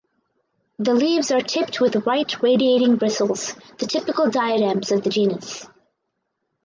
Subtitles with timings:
[0.79, 5.67] The leaves are tipped with white radiating bristles (the typical diadems of the genus).